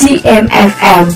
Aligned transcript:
GMFM. 0.00 1.12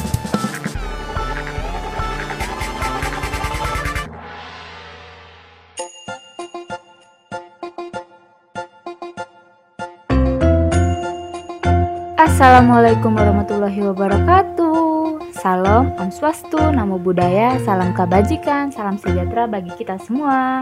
Assalamualaikum 12.20 13.16
warahmatullahi 13.16 13.80
wabarakatuh. 13.88 15.32
Salam, 15.32 15.96
Om 15.96 16.12
Swastu, 16.12 16.60
Namo 16.60 17.00
Buddhaya, 17.00 17.56
Salam 17.64 17.96
Kebajikan, 17.96 18.68
Salam 18.68 19.00
Sejahtera 19.00 19.48
bagi 19.48 19.72
kita 19.80 19.96
semua. 20.04 20.60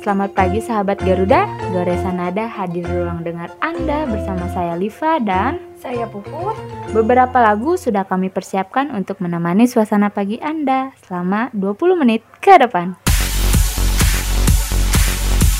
Selamat 0.00 0.32
pagi 0.32 0.64
sahabat 0.64 1.04
Garuda, 1.04 1.44
Goresan 1.76 2.16
Nada 2.16 2.48
hadir 2.48 2.88
di 2.88 2.96
ruang 2.96 3.20
dengar 3.20 3.52
Anda 3.60 4.08
bersama 4.08 4.48
saya 4.56 4.72
Liva 4.72 5.20
dan 5.20 5.67
Saya 5.78 6.10
Puput. 6.10 6.58
beberapa 6.90 7.38
lagu 7.38 7.78
sudah 7.78 8.02
kami 8.02 8.34
persiapkan 8.34 8.90
untuk 8.90 9.22
menemani 9.22 9.70
suasana 9.70 10.10
pagi 10.10 10.42
Anda 10.42 10.90
selama 11.06 11.54
20 11.54 12.02
menit 12.02 12.26
ke 12.42 12.58
depan. 12.58 12.98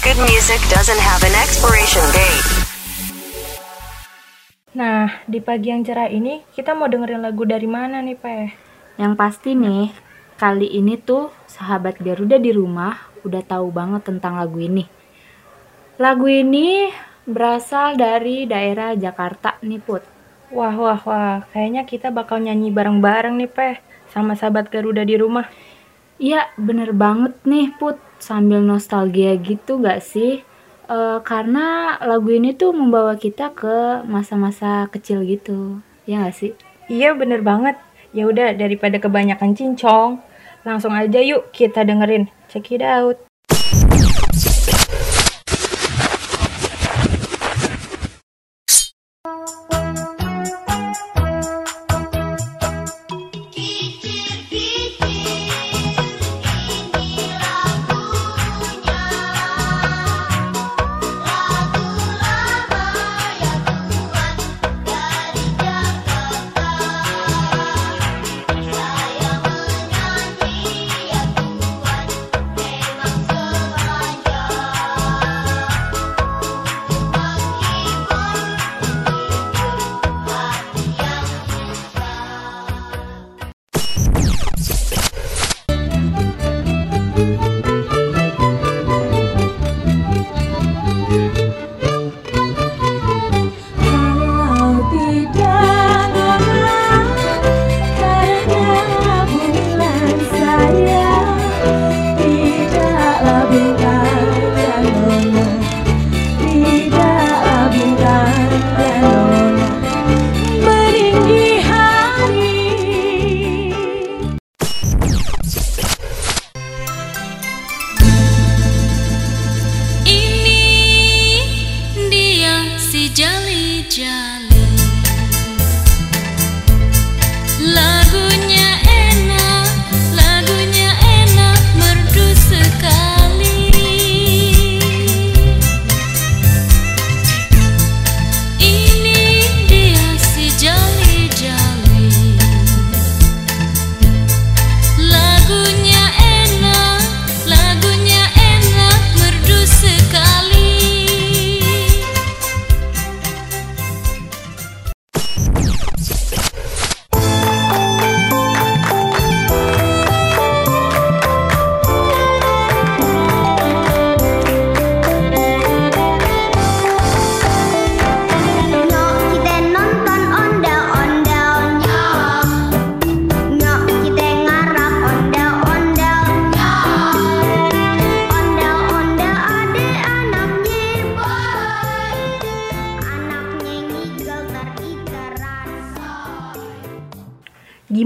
Good 0.03 0.19
music 0.27 0.59
doesn't 0.75 0.99
have 0.99 1.23
an 1.23 1.35
expiration 1.39 2.03
date. 2.11 2.47
Nah, 4.75 5.23
di 5.31 5.39
pagi 5.39 5.71
yang 5.71 5.87
cerah 5.87 6.11
ini 6.11 6.43
kita 6.51 6.75
mau 6.75 6.91
dengerin 6.91 7.23
lagu 7.23 7.47
dari 7.47 7.71
mana 7.71 8.03
nih, 8.03 8.19
Peh? 8.19 8.51
Yang 8.99 9.15
pasti 9.15 9.55
nih, 9.55 9.95
kali 10.35 10.67
ini 10.83 10.99
tuh 10.99 11.31
sahabat 11.47 12.03
Garuda 12.03 12.43
di 12.43 12.51
rumah 12.51 12.99
udah 13.23 13.43
tahu 13.47 13.71
banget 13.71 14.03
tentang 14.03 14.35
lagu 14.35 14.59
ini. 14.59 14.83
Lagu 16.03 16.27
ini 16.27 16.91
berasal 17.29 18.01
dari 18.01 18.49
daerah 18.49 18.97
Jakarta 18.97 19.61
nih 19.61 19.79
Put. 19.85 20.01
Wah, 20.49 20.73
wah, 20.73 21.01
wah. 21.05 21.37
Kayaknya 21.53 21.85
kita 21.85 22.09
bakal 22.09 22.41
nyanyi 22.41 22.73
bareng-bareng 22.73 23.37
nih, 23.37 23.53
Peh. 23.53 23.77
Sama 24.09 24.33
sahabat 24.33 24.73
Garuda 24.73 25.05
di 25.05 25.21
rumah. 25.21 25.45
Iya 26.19 26.51
bener 26.59 26.91
banget 26.97 27.39
nih 27.47 27.71
Put, 27.79 28.01
sambil 28.19 28.59
nostalgia 28.59 29.39
gitu 29.39 29.79
gak 29.79 30.03
sih? 30.03 30.43
Eh, 30.89 31.19
karena 31.23 31.95
lagu 32.01 32.33
ini 32.33 32.57
tuh 32.57 32.73
membawa 32.73 33.15
kita 33.15 33.53
ke 33.53 34.03
masa-masa 34.09 34.89
kecil 34.89 35.23
gitu, 35.23 35.79
ya 36.09 36.27
gak 36.27 36.35
sih? 36.35 36.53
Iya, 36.89 37.13
bener 37.13 37.45
banget. 37.45 37.77
Ya 38.17 38.25
udah, 38.25 38.57
daripada 38.57 38.97
kebanyakan 38.97 39.53
cincong, 39.53 40.19
langsung 40.65 40.97
aja 40.97 41.21
yuk 41.21 41.53
kita 41.53 41.85
dengerin. 41.85 42.33
Check 42.49 42.73
it 42.73 42.81
out. 42.81 43.21
Kalau 87.19 87.48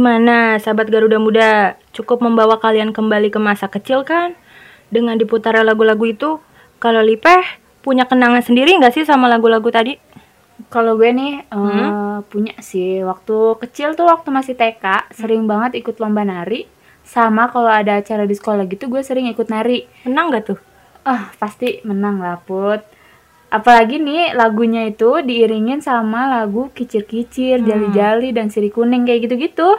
Gimana, 0.03 0.59
sahabat 0.59 0.91
Garuda 0.91 1.23
Muda? 1.23 1.79
Cukup 1.95 2.27
membawa 2.27 2.59
kalian 2.59 2.91
kembali 2.91 3.31
ke 3.31 3.39
masa 3.39 3.71
kecil 3.71 4.03
kan? 4.03 4.35
Dengan 4.91 5.15
diputar 5.15 5.55
lagu-lagu 5.63 6.03
itu, 6.03 6.43
kalau 6.83 6.99
Lipeh 7.07 7.47
punya 7.87 8.11
kenangan 8.11 8.43
sendiri 8.43 8.75
nggak 8.83 8.99
sih 8.99 9.07
sama 9.07 9.31
lagu-lagu 9.31 9.71
tadi? 9.71 9.95
Kalau 10.75 10.99
gue 10.99 11.07
nih 11.07 11.47
eh, 11.47 12.19
punya 12.27 12.51
sih 12.59 13.07
waktu 13.07 13.63
kecil 13.63 13.95
tuh 13.95 14.11
waktu 14.11 14.35
masih 14.35 14.59
TK 14.59 15.15
sering 15.15 15.47
banget 15.47 15.79
ikut 15.79 15.95
lomba 16.03 16.27
nari 16.27 16.67
sama 17.07 17.47
kalau 17.55 17.71
ada 17.71 18.03
acara 18.03 18.27
di 18.27 18.35
sekolah 18.35 18.67
gitu 18.67 18.91
gue 18.91 19.07
sering 19.07 19.31
ikut 19.31 19.47
nari 19.55 19.87
Menang 20.03 20.35
nggak 20.35 20.45
tuh? 20.51 20.59
ah 21.07 21.31
pasti 21.39 21.79
menang 21.87 22.19
lah 22.19 22.43
put 22.43 22.83
apalagi 23.53 24.01
nih 24.01 24.33
lagunya 24.33 24.89
itu 24.89 25.21
diiringin 25.21 25.85
sama 25.85 26.25
lagu 26.25 26.73
kicir-kicir 26.73 27.61
jali-jali 27.61 28.33
dan 28.33 28.49
siri 28.49 28.73
kuning 28.73 29.05
kayak 29.05 29.29
gitu-gitu 29.29 29.77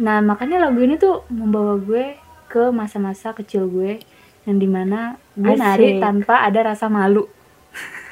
nah 0.00 0.24
makanya 0.24 0.64
lagu 0.64 0.80
ini 0.80 0.96
tuh 0.96 1.28
membawa 1.28 1.76
gue 1.76 2.16
ke 2.48 2.72
masa-masa 2.72 3.36
kecil 3.36 3.68
gue 3.68 4.00
yang 4.48 4.56
di 4.56 4.64
mana 4.64 5.20
gue 5.36 5.52
nari 5.52 5.96
Asik. 5.96 6.00
tanpa 6.00 6.40
ada 6.48 6.72
rasa 6.72 6.88
malu 6.88 7.28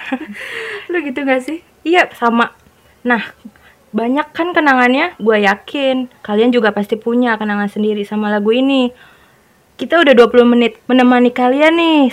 lu 0.93 0.97
gitu 1.01 1.25
gak 1.25 1.41
sih 1.41 1.65
Iya, 1.81 2.13
sama. 2.13 2.53
Nah, 3.09 3.33
banyak 3.91 4.37
kan 4.37 4.53
kenangannya, 4.53 5.17
gue 5.17 5.37
yakin. 5.41 6.13
Kalian 6.21 6.53
juga 6.53 6.77
pasti 6.77 7.01
punya 7.01 7.41
kenangan 7.41 7.73
sendiri 7.73 8.05
sama 8.05 8.29
lagu 8.29 8.53
ini. 8.53 8.93
Kita 9.81 9.97
udah 9.97 10.13
20 10.13 10.53
menit 10.53 10.77
menemani 10.85 11.33
kalian 11.33 11.75
nih. 11.81 12.13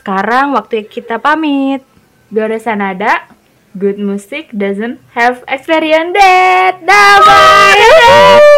Sekarang 0.00 0.56
waktu 0.56 0.88
kita 0.88 1.20
pamit. 1.20 1.84
Goresan 2.32 2.80
nada, 2.80 3.28
good 3.76 4.00
music 4.00 4.48
doesn't 4.56 4.96
have 5.12 5.44
experience 5.44 6.16
date. 6.16 6.80
Dah, 6.88 7.20
bye. 7.20 8.49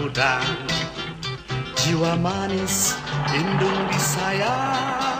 muda. 0.00 0.40
Jiwa 1.84 2.16
manis 2.16 2.96
indung 3.34 3.80
disayang 3.92 5.13